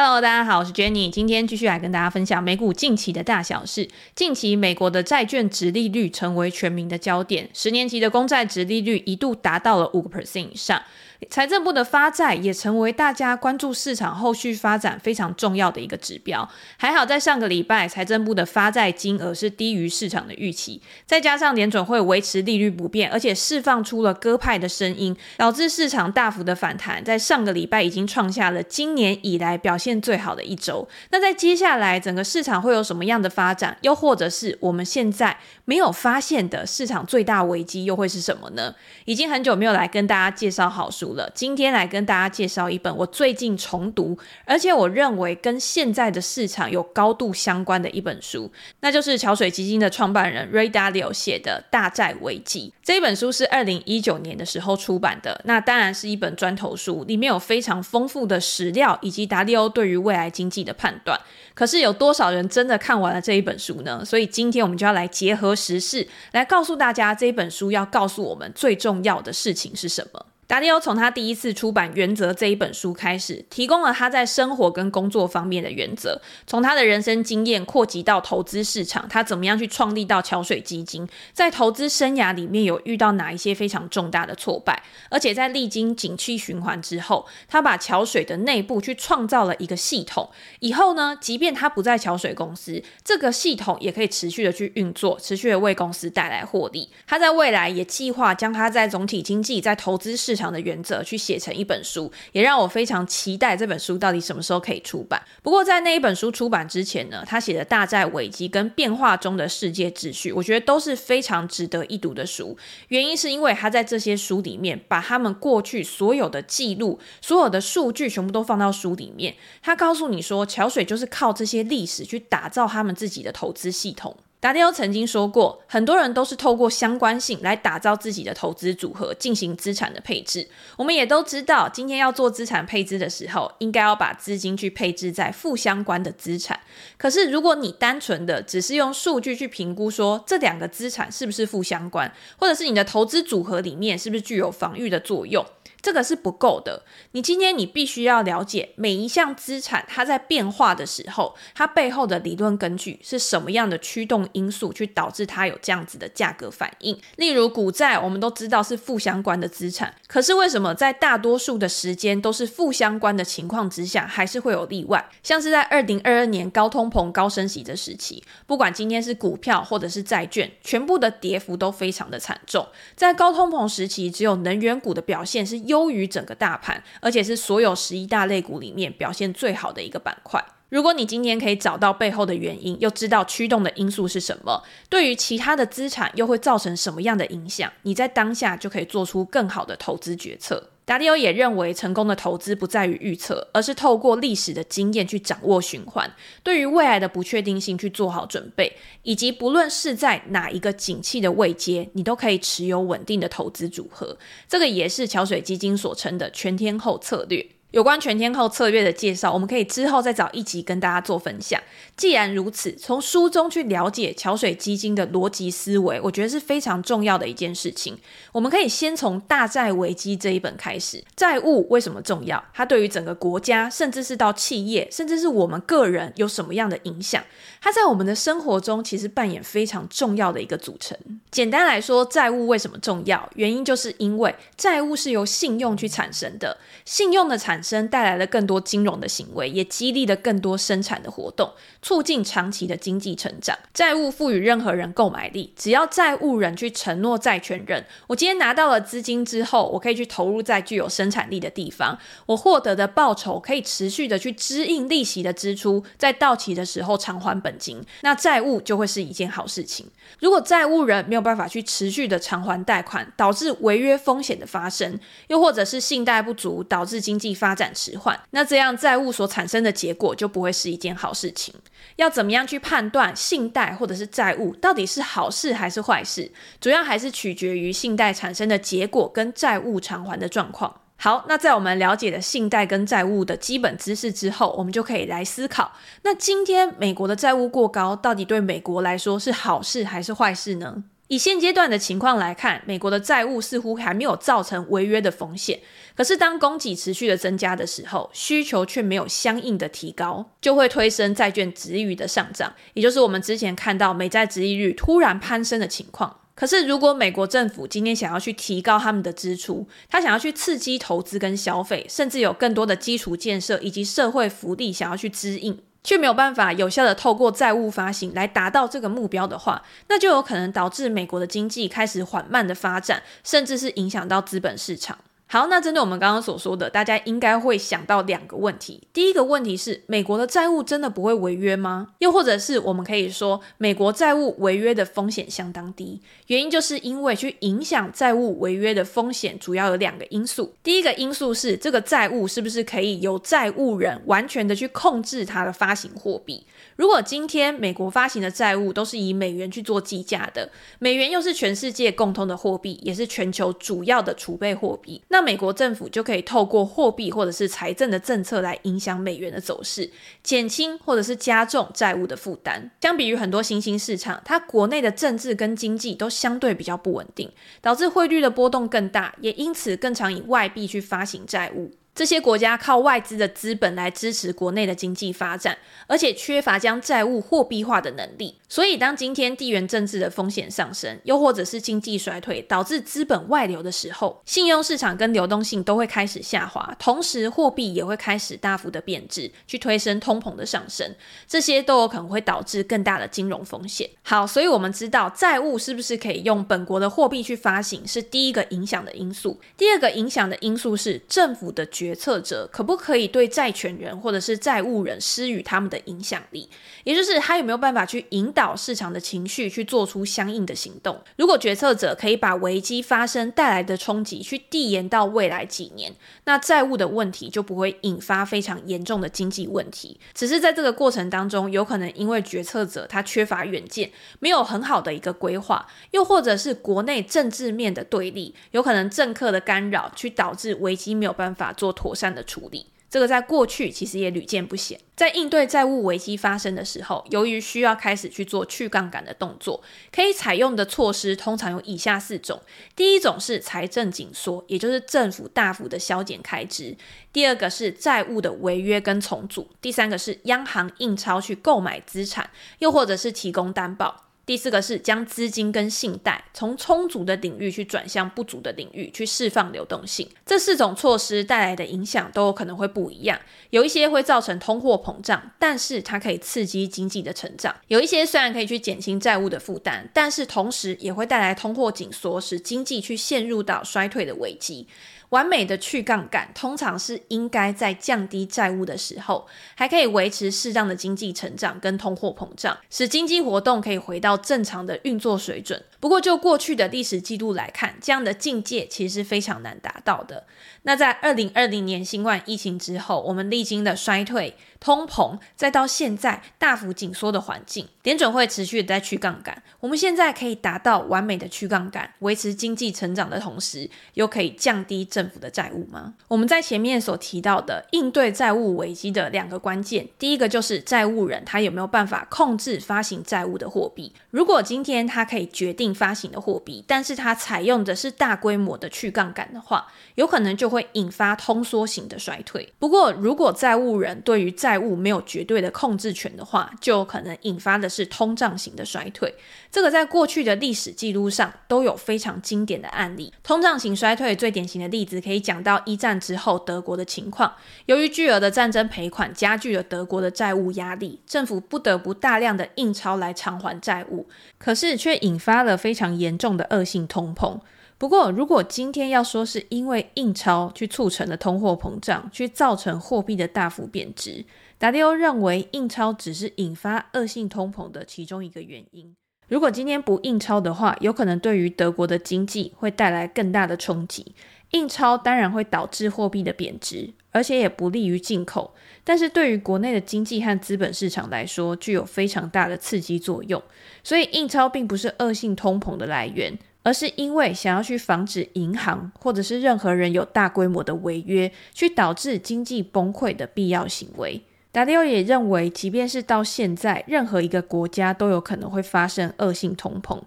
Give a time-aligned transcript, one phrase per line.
[0.00, 3.88] Hello，大家好，我是 Jenny，今天继续来跟大家分享美股近期的大小事。
[4.14, 10.80] 近期美国的债券值利率成为全民的焦点，十年期的公债值利率一度达到了五个 percent 以上。
[11.28, 16.48] 财政部的发债也成为大家关注市场后续发展非常重要的一个指标。
[16.76, 27.04] 还好在上个礼拜，财政部的发债金额是低于市场的预期，再加上联准会维持利率不变，而且释放出了鸽派的声音，导致市场大幅的反弹。
[27.04, 30.88] 在上个礼拜已经创下了今年以来表现最好的一周。
[31.10, 33.76] 那在接下来整个市场会有什么样的发展？
[33.82, 38.74] 又或者是我们现在没有发现的市场最大危机又会是什么呢？
[39.04, 52.72] 已经很久没有来跟大家介绍好书了，今天来跟大家介绍一本我最近重读，而且我认为跟现在的市场有高度相关的一本书，那就是桥水基金的创办人 Ray Dalio 写的《大债危机》。
[52.82, 61.20] 这本书是二零一九年的时候出版的，那当然是一本砖头书，里面有非常丰富的史料以及达利欧对于未来经济的判断。
[61.54, 64.04] 可是有多少人真的看完了这一本书呢？
[64.04, 70.26] 所以今天我们就要来结合时事，来告诉大家这一本书要告诉我们最重要的事情是什么。
[70.48, 76.18] 达利欧从他第一次出版《原则》这一本书开始，提供了他在生活跟工作方面的原则。
[76.46, 81.06] 从他的人生经验扩及到投资市场，他怎么样去创立到桥水基金？
[81.34, 84.82] 在投资生涯里面有遇到哪一些非常重大的挫败？
[85.10, 90.30] 而且在历经景气循环之后，他把桥水的内部去创造了一个系统。
[90.60, 96.88] 以后呢，即便他不在桥水公司，这个系统也可以持续的去运作，持续的为公司带来获利。
[97.06, 105.20] 他在未来也计划将他在总体经济、在投资市场的原则去写成一本书，也让我非常期待这本书到底什么时候可以出版。
[105.42, 112.56] 不过在那一本书出版之前呢，他写的大债危机跟变化中的世界秩序，我觉得都是非常值得一读的书。
[112.88, 119.34] 原因是因为他在这些书里面把他们过去所有的记录、所有的数据全部都放到书里面。
[119.60, 124.16] 他告诉你说，桥水就是靠这些历史去打造他们自己的投资系统。
[124.40, 130.46] 达利欧曾经说过，很多人都是透过相关性来打造自己的投资组合，进行资产的配置。
[130.76, 136.60] 我们也都知道，今天要做资产配置的时候，应该要把资金去配置在负相关的资产。
[136.96, 145.44] 可是，如果你单纯的只是用数据去评估说这两个资产是不是负相关，或者是你的投资组合里面是不是具有防御的作用，
[145.80, 146.82] 这个是不够的。
[147.12, 156.98] 你今天你必须要了解每一项资产，它在变化的时候，它背后的理论根据是什么样的驱动因素，去导致它有这样子的价格反应。
[157.16, 165.08] 例如股债，我们都知道是负相关的资产，可是为什么在大多数的时间都是负相关的情况之下，还是会有例外？
[165.22, 172.66] 像是在二零二二年高通膨、高升息的时期，不管今天是股票或者是债券，全部的跌幅都非常的惨重。
[172.96, 180.44] 在高通膨时期，只有能源股的表现是优于整个大盘，而且是所有十一大类股里面表现最好的一个板块。
[180.70, 190.70] 如果你今天可以找到背后的原因，又知道驱动的因素是什么，对于其他的资产又会造成什么样的影响，你在当下就可以做出更好的投资决策。
[190.88, 196.10] 达利欧也认为，成功的投资不在于预测，而是透过历史的经验去掌握循环，
[196.42, 204.16] 对于未来的不确定性去做好准备，以及不论是在哪一个景气的位阶，你都可以持有稳定的投资组合。
[204.48, 207.46] 这个也是桥水基金所称的全天候策略。
[207.70, 211.60] 有关全天候策略的介绍，我们可以之后再找一集跟大家做分享。
[211.98, 217.98] 既然如此，从书中去了解桥水基金的逻辑思维，我觉得是非常重要的一件事情。
[218.32, 221.04] 我们可以先从《大债危机》这一本开始。
[221.14, 222.42] 债务为什么重要？
[222.54, 227.22] 它对于整个国家，甚至是到企业，甚至是我们个人，有什么样的影响？
[227.60, 230.96] 它在我们的生活中其实扮演非常重要的一个组成。
[231.30, 233.28] 简单来说，债务为什么重要？
[233.34, 236.56] 原因就是因为债务是由信用去产生的，
[236.86, 241.52] 信用的产本身带来了更多金融的行为，也激励了更多生产的活动，
[241.82, 243.58] 促进长期的经济成长。
[243.74, 259.86] 债务赋予任何人购买力，只要债务人去承诺债权人，我今天拿到了资金之后，我可以去投入在具有生产力的地方，我获得的报酬可以持续的去支应利息的支出，在到期的时候偿还本金，那债务就会是一件好事情。
[260.20, 271.54] 如果债务人没有办法去持续的偿还贷款，导致违约风险的发生，又或者是信贷不足，导致经济发发展迟缓，那这样债务所产生的结果就不会是一件好事情。
[271.96, 276.30] 要怎么样去判断信贷或者是债务到底是好事还是坏事？
[276.60, 280.82] 主要还是取决于信贷产生的结果跟债务偿还的状况。
[280.96, 285.72] 好，那在我们了解了信贷跟债务的基本知识之后，我们就可以来思考：
[286.02, 290.84] 那今天美国的债务过高，到底对美国来说是好事还是坏事呢？
[291.08, 295.58] 以现阶段的情况来看，美国的债务似乎还没有造成违约的风险。
[295.96, 306.20] 可是，当供给持续的增加的时候，需求却没有相应的提高，就会推升债券殖利率的上涨，也就是我们之前看到美债殖利率突然攀升的情况。
[306.34, 315.58] 可是，如果美国政府今天想要去提高他们的支出，他想要去刺激投资跟消费，甚至有更多的基础建设以及社会福利想要去支应。
[315.82, 324.98] 却没有办法有效的透过债务发行来达到这个目标的话，那就有可能导致美国的经济开始缓慢的发展，甚至是影响到资本市场。
[325.30, 328.88] 好，那针对我们刚刚所说的，大家应该会想到两个问题。
[328.94, 331.88] 第一个问题是，美国的债务真的不会违约吗？
[331.98, 340.54] 又或者是我们可以说，美国债务违约的风险相当低，原因就是因为去影响债务违约的风险主要有两个因素。
[340.62, 346.46] 第一个因素是这个债务是不是可以由债务人完全的去控制它的发行货币？
[346.76, 359.90] 如果今天美国发行的债务都是以美元去做计价的，美元又是全世界共通的货币，也是全球主要的储备货币，那那美国政府就可以透过货币或者是财政的政策来影响美元的走势，
[360.22, 362.70] 减轻或者是加重债务的负担。
[362.80, 367.28] 相比于很多新兴市场，它国内的政治跟经济都相对比较不稳定，
[367.60, 371.72] 导致汇率的波动更大，也因此更常以外币去发行债务。
[371.98, 375.58] 这些国家靠外资的资本来支持国内的经济发展，
[375.88, 378.36] 而且缺乏将债务货币化的能力。
[378.48, 390.94] 所以，当今天地缘政治的风险上升，又或者是经济衰退导致资本外流的时候，信用市场跟流动性都会开始下滑，同时货币也会开始大幅的贬值，去推升通膨的上升。
[391.26, 393.90] 这些都有可能会导致更大的金融风险。
[394.02, 399.40] 好，所以我们知道债务是不是可以用本国的货币去发行，是第一个影响的因素。
[399.56, 406.46] 第二个影响的因素是政府的决决策者可不可以对债权人或者是债务人施予他们的影响力，
[406.84, 411.00] 也就是他有没有办法去引导市场的情绪去做出相应的行动。
[411.16, 415.94] 如果决策者可以把危机发生带来的冲击去递延到未来几年，
[416.24, 419.98] 那债务的问题就不会引发非常严重的经济问题。
[420.12, 434.80] 只是在这个过程当中，有可能因为决策者他缺乏远见，没有很好的一个规划，又或者是国内政治面的对立，有可能政客的干扰，去导致危机没有办法做妥善的处理，这个在过去其实也屡见不鲜。
[434.96, 442.42] 在应对债务危机发生的时候，由于需要开始去做去杠杆的动作，可以采用的措施通常有以下四种：
[442.74, 446.74] 第一种是财政紧缩，也就是政府大幅的削减开支；
[447.12, 452.28] 第二个是债务的违约跟重组；第三个是央行印钞去购买资产，
[452.58, 454.07] 又或者是提供担保。
[454.28, 460.06] 第四个是将资金跟信贷从充足的领域去转向不足的领域，去释放流动性。
[460.26, 463.18] 这四种措施带来的影响都有可能会不一样。
[463.48, 474.68] 有一些会造成通货膨胀，但是它可以刺激经济的成长；有一些虽然可以去减轻债务的负担，但是同时也会带来通货紧缩，使经济去陷入到衰退的危机。
[475.10, 485.62] 完美的去杠杆通常是应该在降低债务的时候，还可以维持适当的经济成长跟通货膨胀，使经济活动可以回到正常的运作水准。
[485.80, 490.26] 不过，就过去的历史记录来看，这样的境界其实是非常难达到的。
[490.62, 499.42] 那在二零二零年新冠疫情之后，我们历经的衰退、通膨，再到现在大幅紧缩的环境，联准会持续的在去杠杆。
[499.60, 505.94] 我们现在可以达到完美的去杠杆，维持经济成长的同时，又可以降低政府的债务吗？
[506.08, 513.92] 我们在前面所提到的应对债务危机的两个关键，第一个就是债务人他有没有办法控制发行债务的货币。
[514.10, 522.52] 如果今天他可以决定发行的货币，但是它采用的是大规模的去杠杆的话，有可能就会引发通缩型的衰退。
[522.58, 529.14] 不过，如果债务人对于债务没有绝对的控制权的话，就有可能引发的是通胀型的衰退。
[529.50, 533.12] 这个在过去的历史记录上都有非常经典的案例。
[533.22, 537.34] 通胀型衰退最典型的例子可以讲到一战之后德国的情况。
[537.66, 544.06] 由于巨额的战争赔款加剧了德国的债务压力，政府不得不大量的印钞来偿还债务，
[544.38, 547.38] 可是却引发了非常严重的恶性通膨。
[547.76, 554.24] 不过，如果今天要说是因为印钞去促成了通货膨胀，去造成货币的大幅贬值，
[554.56, 558.96] 达利欧认为印钞只是引发恶性通膨的其中一个原因。
[559.28, 564.14] 如果今天不印钞的话，有可能对于德国的经济会带来更大的冲击。
[564.52, 568.54] 印钞当然会导致货币的贬值，而且也不利于进口。
[568.84, 573.42] 但是对于国内的经济和资本市场来说，具有非常大的刺激作用。
[573.82, 576.38] 所以印钞并不是恶性通膨的来源。
[576.64, 584.20] 而是因为想要去防止银行或者是任何人有大规模的违约，去导致经济崩溃的必要行为。
[584.52, 589.98] 达利欧也认为，即便是到现在，任何一个国家都有可能会发生恶性通膨。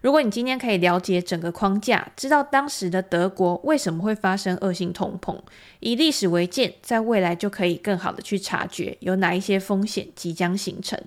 [0.00, 5.38] 如果你今天可以了解整个框架，知道当时的德国为什么会发生恶性通膨，
[5.80, 10.98] 以历史为鉴，在未来就可以更好的去察觉有哪一些风险即将形成。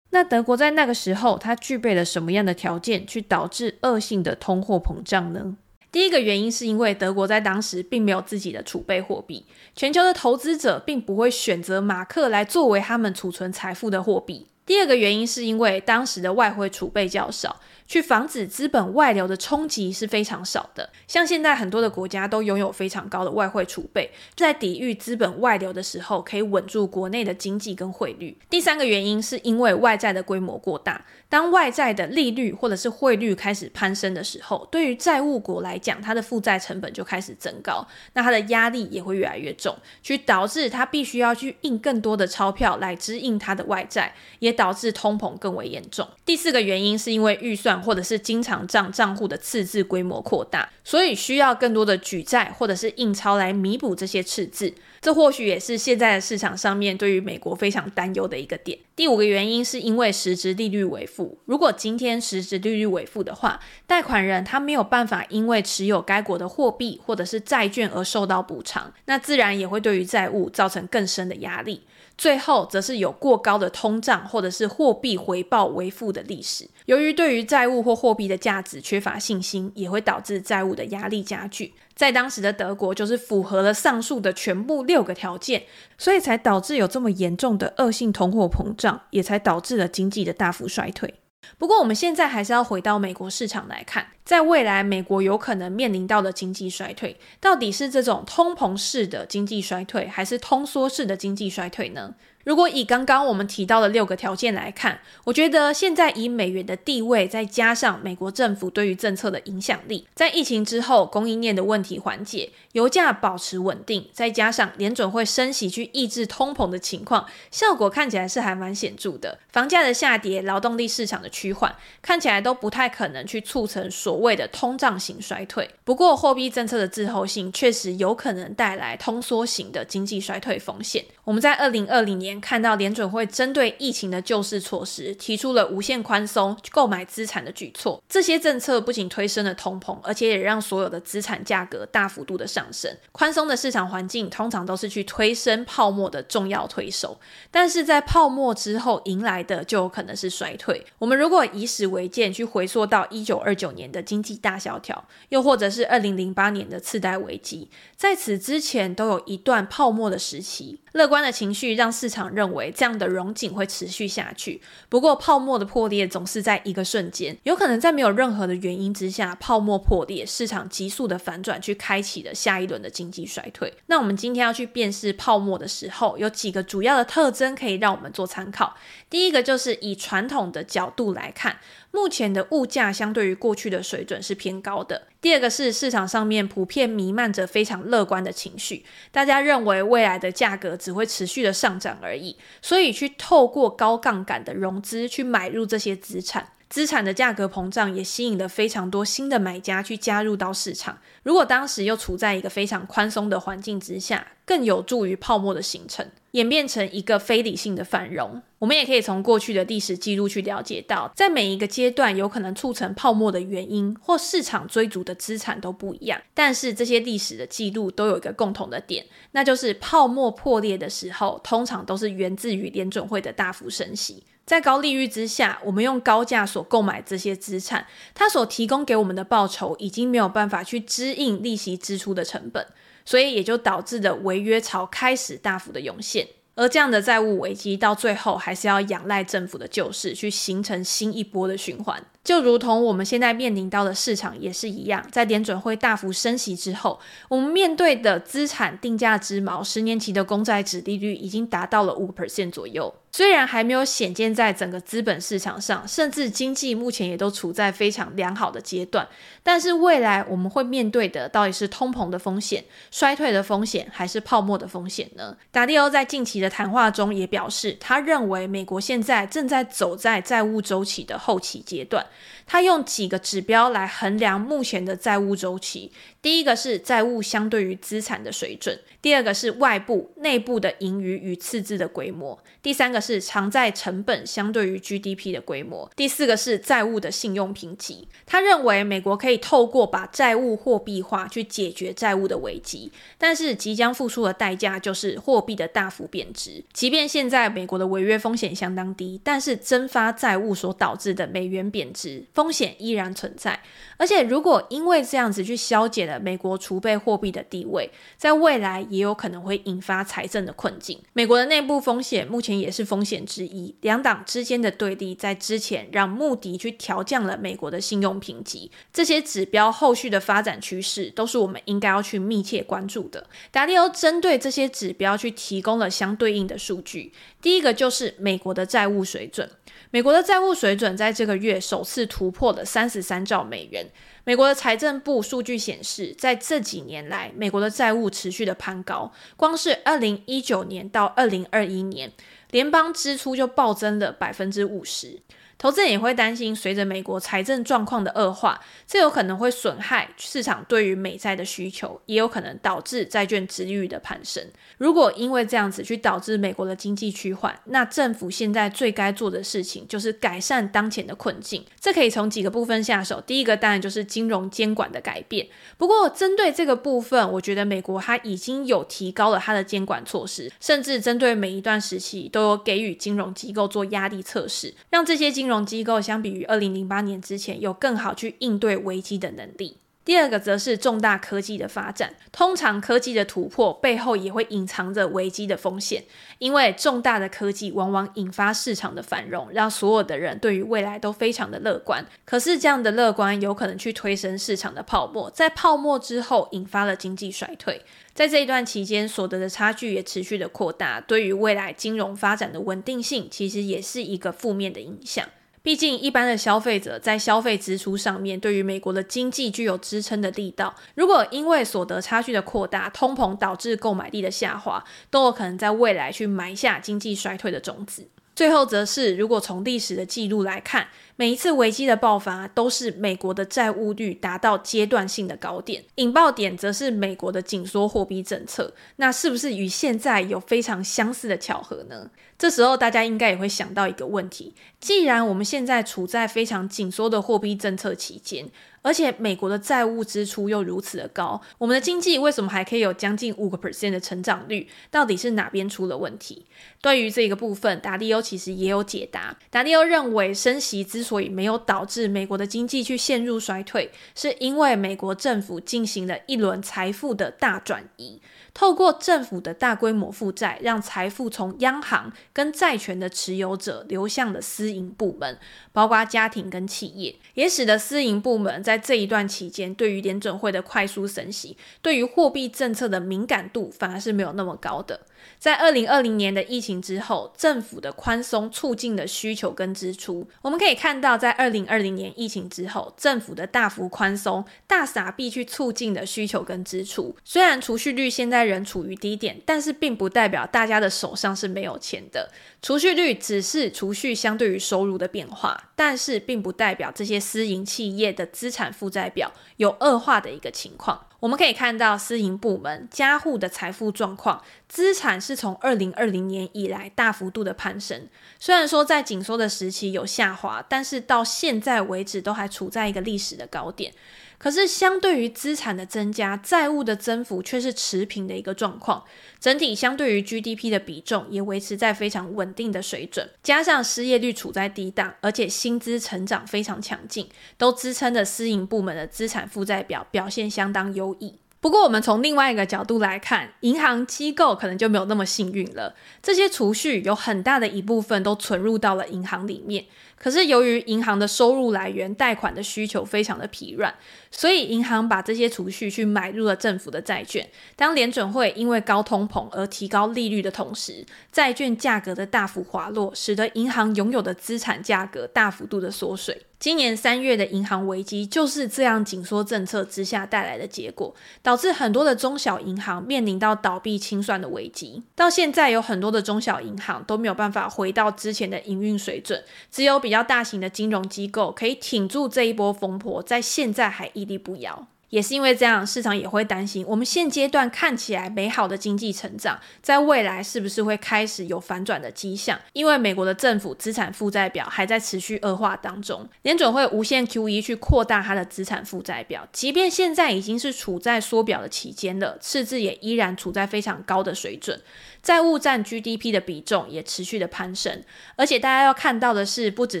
[0.10, 5.56] 那德国在那个时候，它具备了什么样的条件去导致恶性的通货膨胀呢？
[5.92, 9.44] 第一个原因是因为德国在当时并没有自己的储备货币，
[9.74, 14.46] 全球的投资者并不会选择马克来作为他们储存财富的货币。
[14.64, 17.60] 第二个原因是因为当时的外汇储备较少。
[17.86, 28.36] 去防止资本外流的冲击是非常少的，像现在很多的国家都拥有非常高的外汇储备，在抵御资本外流的时候，可以稳住国内的经济跟汇率。
[28.50, 46.08] 第三个原因是因为外债的规模过大，当外债的利率或者是汇率开始攀升的时候，对于债务国来讲，它的负债成本就开始增高，那它的压力也会越来越重，去导致它必须要去印更多的钞票来支应它的外债，也导致通膨更为严重。
[46.24, 47.75] 第四个原因是因为预算。
[47.82, 54.72] 或者是经常账账户的赤字规模扩大，所以需要更多的举债或者是印钞来弥补这些赤字。
[55.00, 58.76] 这或许也是现在的市场上面对于美国非常担忧的一个点。
[58.96, 61.38] 第五个原因是因为实质利率为负。
[61.44, 71.82] 如果今天实质利率为负的话，贷款人他没有办法因为持有该国的货币或者是债券而受到补偿，那自然也会对于债务造成更深的压力。
[72.18, 76.66] 最后，则是有过高的通胀或者是货币回报为负的历史。
[76.86, 81.74] 由于对于债务或货币的价值缺乏信心，也会导致债务的压力加剧。
[81.94, 85.64] 在当时的德国，就是符合了上述的全部六个条件，
[85.98, 91.14] 所以才导致有这么严重的恶性通货膨胀，也才导致了经济的大幅衰退。
[91.58, 102.14] 不过，我们现在还是要回到美国市场来看，在未来美国有可能面临到的经济衰退，到底是这种通膨式的经济衰退，还是通缩式的经济衰退呢？
[102.46, 119.40] 如果以刚刚我们提到的六个条件来看，我觉得现在以美元的地位，再加上美国政府对于政策的影响力，在疫情之后供应链的问题缓解，油价保持稳定，再加上联准会升息去抑制通膨的情况，效果看起来是还蛮显著的。
[119.50, 125.68] 房价的下跌、劳动力市场的趋缓，看起来都不太可能去促成所谓的通胀型衰退。
[125.82, 131.04] 不过，货币政策的滞后性确实有可能带来通缩型的经济衰退风险。
[131.24, 132.35] 我们在二零二零年。
[132.40, 138.02] 看到联准会针对疫情的救市措施，提出了无限宽松购买资产的举措。
[138.08, 142.96] 这些政策不仅推升了通膨，而且也让所有的资产价格大幅度的上升。
[143.12, 147.18] 宽松的市场环境通常都是去推升泡沫的重要推手，
[147.50, 150.84] 但是在泡沫之后迎来的就有可能是衰退。
[150.98, 160.80] 我们如果以史为鉴，去回溯到一九二九年的经济大萧条，又或者是二零零八年的次贷危机，在此之前都有一段泡沫的时期。
[160.92, 164.60] 乐观的情绪让市场认为这样的融景会持续下去。
[164.88, 173.72] 不过，泡沫的破裂总是在一个瞬间，有可能在没有任何的原因之下，泡沫破裂，市场急速的反转，去开启了下一轮的经济衰退。
[173.86, 178.74] 那我们今天要去辨识泡沫的时候，有几个主要的特征可以让我们做参考。
[179.08, 181.58] 第一个就是以传统的角度来看。
[181.90, 185.08] 目前的物价相对于过去的水准是偏高的。
[185.20, 196.52] 第二个是市场上面普遍弥漫着非常乐观的情绪，大家认为未来的价格只会持续的上涨而已，所以去透过高杠杆的融资去买入这些资产。
[196.68, 200.98] 资产的价格膨胀也吸引了非常多新的买家去加入到市场。
[201.22, 208.42] 如果当时又处在一个非常宽松的环境之下，更有助于泡沫的形成，演变成一个非理性的繁荣。
[208.58, 216.20] 我们也可以从过去的历史记录去了解到，在每一个阶段有可能促成泡沫的原因或市场追逐的资产都不一样。
[216.34, 224.24] 但是这些历史的记录都有一个共同的点，那就是泡沫破裂的时候，通常都是源自于联准会的大幅升息。
[224.46, 227.84] 在高利率之下，我们用高价所购买这些资产，
[228.14, 232.64] 它所提供给我们的报酬已经没有办法去支应利息支出的成本，
[233.04, 236.28] 所以也就导致了违约潮开始大幅的涌现。
[236.54, 242.02] 而这样的债务危机到最后还是要仰赖政府的救市，去形成新一波的循环。
[242.24, 246.98] 就如同我们现在面临到的市场也是一样，在联准会大幅升息之后，
[247.28, 252.94] 我们面对的资产定价之锚，十年期的公债殖利率已经达到了五 percent 左右。
[253.16, 259.08] 虽然还没有显见在整个资本市场上，甚至经济目前也都处在非常良好的阶段，
[259.42, 265.34] 但是未来我们会面对的到底是通膨的风险、衰退的风险，还是泡沫的风险呢？
[265.50, 272.04] 达利欧在近期的谈话中也表示，他认为美国现在正在走在债务周期的后期阶段。
[272.46, 275.90] 他用几个指标来衡量目前的债务周期，
[276.22, 288.08] 第一个是债务相对于资产的水准，第二个是外部、内部的盈余与赤字的规模，第三个是偿债成本相对于 GDP 的规模，第四个是债务的信用评级。
[288.24, 296.64] 他认为美国可以透过把债务货币化去解决债务的危机，但是即将付出的代价就是货币的大幅贬值。
[296.72, 303.58] 即便现在美国的违约风险相当低，但是增发债务所导致的美元贬值风险依然存在。
[303.96, 311.00] 而且如果因为这样子去消解了美国储备货币的地位，在未来也有可能会引发财政的困境。
[311.14, 323.26] 美国的内部风险目前也是风险之一，两党之间的对立在之前让穆迪去调降了美国的信用评级，这些指标后续的发展趋势都是我们应该要去密切关注的。
[323.50, 329.50] 达利欧针对这些指标去提供了相对应的数据，第一个就是美国的债务水准，
[329.90, 333.86] 美国的债务水准在这个月首次突突破了三十三兆美元。
[334.26, 342.10] 美国的财政部数据显示，在这几年来，美国的债务持续的攀高，光是二零一九年到二零二一年，
[342.50, 345.20] 联邦支出就暴增了百分之五十。
[345.58, 354.46] 投资人也会担心，随着美国财政状况的恶化，这有可能会损害市场对于美债的需求，也有可能导致债券殖利率的攀升。
[354.76, 361.64] 如果因为这样子去导致美国的经济趋缓，那政府现在最该做的事情就是改善当前的困境。
[361.80, 363.18] 这可以从几个部分下手。
[363.22, 365.46] 第一个当然就是金融监管的改变。
[365.76, 379.76] 不过针对这个部分，我觉得美国它已经有提高了它的监管措施，甚至针对每一段时期都有给予金融机构做压力测试，让这些金融机构相比于二零零八年之前有更好去应对危机的能力。
[380.06, 386.04] 第二个则是重大科技的发展，通常科技的突破背后也会隐藏着危机的风险，
[386.38, 392.06] 因为重大的科技往往引发市场的繁荣，让所有的人对于未来都非常的乐观。
[392.24, 397.82] 可是这样的乐观有可能去推升市场的泡沫，在泡沫之后引发了经济衰退。
[398.14, 405.26] 在这一段期间，所得的差距也持续的扩大，对于未来金融发展的稳定性，其实也是一个负面的影响。
[405.66, 410.72] 毕竟，一般的消费者在消费支出上面，对于美国的经济具有支撑的力道。
[410.94, 418.06] 如果因为所得差距的扩大，通膨导致购买力的下滑，都有可能在未来去埋下经济衰退的种子。
[418.36, 428.74] 最后则是，如果从历史的记录来看，每一次危机的爆发都是美国的债务率达到阶段性的高点，引爆点则是美国的紧缩货币政策。
[428.96, 432.10] 那是不是与现在有非常相似的巧合呢？
[432.38, 438.46] 这时候大家应该也会想到一个问题：既然我们现在处在非常紧缩的货币政策期间，
[438.86, 444.68] 而且美国的债务支出又如此的高，我们的经济为什么还可以有将近五个 percent 的成长率？
[444.92, 446.46] 到底是哪边出了问题？
[446.80, 449.36] 对于这个部分，达利欧其实也有解答。
[449.50, 458.22] 达利欧认为，升息之所以没有导致美国的经济去陷入衰退，是因为美国政府进行了一轮财富的大转移。
[458.54, 465.38] 透过政府的大规模负债，让财富从央行跟债权的持有者流向了私营部门，
[465.76, 474.98] 包括家庭跟企业，也使得私营部门在这一段期间，对于联准会的快速升息，对于货币政策的敏感度反而是没有那么高的。
[475.38, 480.26] 在二零二零年的疫情之后，政府的宽松促进了需求跟支出。
[480.40, 487.14] 我们可以看到，在二零二零年疫情之后，政府的大幅宽松、大傻币去促进了需求跟支出。
[487.22, 492.30] 虽然储蓄率现在仍处于低点，但是并不代表大家的手上是没有钱的。
[492.62, 501.06] 储蓄率只是储蓄相对于收入的变化，但是并不代表这些私营企业的资产负债表有恶化的一个情况。
[501.20, 508.06] 我们可以看到私营部门家户的财富状况，资产是从二零二零年以来大幅度的攀升。
[508.38, 513.92] 虽然说在紧缩的时期有下滑，但是到现在为止都还处在一个历史的高点。
[514.38, 519.04] 可是，相对于资产的增加，债务的增幅却是持平的一个状况。
[519.40, 523.30] 整体相对于 GDP 的比重也维持在非常稳定的水准。
[523.42, 531.36] 加上失业率处在低档，而且薪资成长非常强劲，都支撑着私营部门的资产负债表表现相当优异。
[531.58, 535.96] 不过，我们从另外一个角度来看，银行机构可能就没有那么幸运了。
[536.22, 539.86] 这些储蓄有很大的一部分都存入到了银行里面。
[540.18, 543.94] 可是由于银行的收入来源、贷款的需求非常的疲软，
[544.30, 547.46] 所以银行把这些储蓄去买入了政府的债券。
[547.76, 556.42] 当联准会因为高通膨而提高利率的同时，债券价格的大幅滑落，使得银行拥有的资产价格大幅度的缩水。
[556.58, 565.02] 今年三月的银行危机就是这样紧缩政策之下带来的结果，导致很多的中小银行面临到倒闭清算的危机。
[565.14, 574.86] 到现在有很多的中小银行都没有办法回到之前的营运水准，只有比较大型的金融机构可以挺住这一波风波，在现在还屹立不摇。
[575.10, 582.58] 也是因为这样，市场也会担心，我们现阶段看起来美好的经济成长，在未来是不是会开始有反转的迹象？
[582.72, 594.80] 因为美国的政府资产负债表还在持续恶化当中，联准会无限 QE 去扩大它的资产负债表，即便现在已经是处在缩表的期间了，赤字也依然处在非常高的水准，
[595.22, 598.02] 债务占 GDP 的比重也持续的攀升，
[598.34, 600.00] 而且大家要看到的是，不只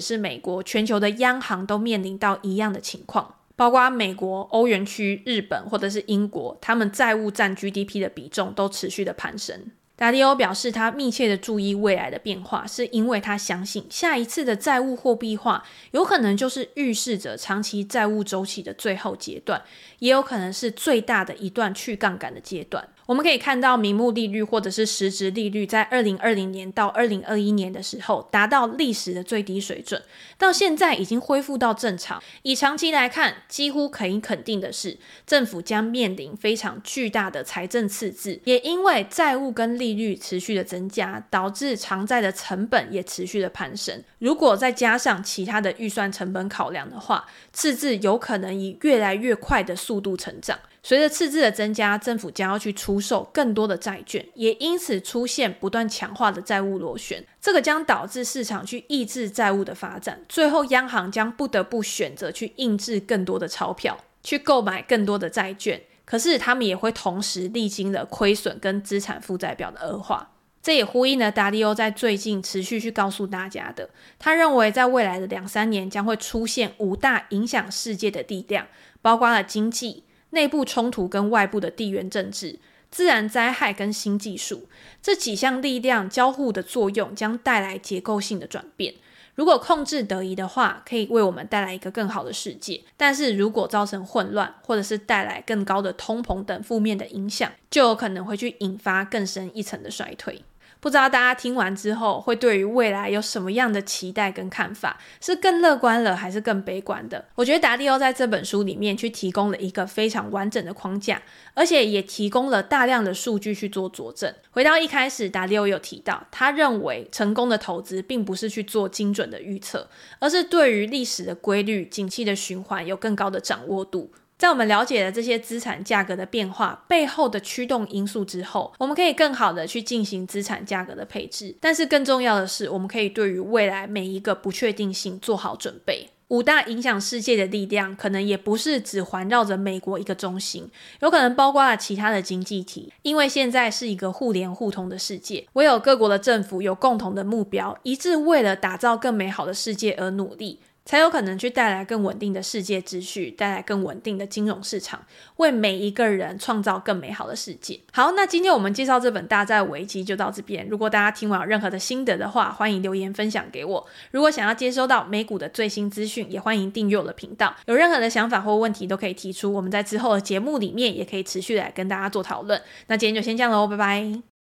[0.00, 3.35] 是美国，全球的央行都面临到一样的情况。
[3.56, 9.72] 包括美国、欧元区、日本或者是英国，他们债务占 GDP 的比重都持续的攀升。
[9.98, 19.62] 达利欧表示，他密切的注意未来的变化，是因为他相信下一次的债务货币化有可能就是预示着长期债务周期的最后阶段，
[20.00, 22.86] 也有可能是最大的一段去杠杆的阶段。
[23.06, 30.02] 我们可以看到，名目利率或者是实质利率在二零二零年到二零二一年的时候达到历史的最低水准，
[30.36, 32.20] 到现在已经恢复到正常。
[32.42, 44.02] 以长期来看，几乎可以肯定的是，政府将面临非常巨大的财政赤字，也因为债务跟利率持续的增加，导致偿债的成本也持续的攀升。
[44.18, 50.58] 如果再加上其他的预算成本考量的话，赤字有可能以越来越快的速度成长。
[50.88, 57.26] 随着赤字的增加，政府将要去出售更多的债券，也因此出现不断强化的债务螺旋。
[57.40, 65.82] 这个将导致市场去抑制债务的发展，最后央行将不得不选择去印制更多的钞票，去购买更多的债券。
[66.04, 70.34] 可是他们也会同时历经了亏损跟资产负债表的恶化。
[70.62, 78.68] 这也呼应了达利欧在最近持续去告诉大家的，他认为在未来的两三年将会出现五大影响世界的力量，
[79.02, 80.04] 包括了经济。
[80.30, 82.58] 内部冲突跟外部的地缘政治、
[82.90, 84.68] 自然灾害跟新技术
[85.02, 88.94] 这几项力量交互的作用，将带来结构性的转变。
[89.34, 100.42] 如果控制得宜的话，可以为我们带来一个更好的世界；但是如果造成混乱，或者是带来更高的通膨等负面的影响，就有可能会去引发更深一层的衰退。
[100.86, 104.96] 不知道大家听完之后会对于未来有什么样的期待跟看法？
[105.20, 107.24] 是更乐观了还是更悲观的？
[107.34, 111.20] 我觉得达利欧在这本书里面去提供了一个非常完整的框架，
[111.54, 114.32] 而且也提供了大量的数据去做佐证。
[114.52, 119.88] 回到一开始，达利欧有提到，他认为成功的投资并不是去做精准的预测，
[120.20, 124.12] 而是对于历史的规律、景气的循环有更高的掌握度。
[124.38, 131.56] 在我们了解了这些资产价格的变化背后的驱动因素之后，我们可以更好的去进行资产价格的配置。
[131.60, 136.10] 但是更重要的是，我们可以对于未来每一个不确定性做好准备。
[136.28, 140.68] 五大影响世界的力量，可能也不是只环绕着美国一个中心，
[141.00, 142.92] 有可能包括了其他的经济体。
[143.02, 150.58] 因为现在是一个互联互通的世界，唯有各国的政府有共同的目标，一致为了打造更美好的世界而努力。
[150.86, 155.04] 才有可能去带来更稳定的世界秩序，带来更稳定的金融市场，
[155.36, 157.78] 为每一个人创造更美好的世界。
[157.92, 160.66] 好，那今天我们介绍这本《大债危机》就到这边。
[160.68, 163.86] 如果大家听完有任何的心得的话，欢迎留言分享给我。
[164.12, 167.54] 如果想要接收到美股的最新资讯，也欢迎订阅我的频道。
[167.66, 172.62] 有任何的想法或问题都可以提出，我们在之后的节目里面也可以持续来跟大家做讨论。
[172.86, 174.35] 那今天就先这样喽，拜拜。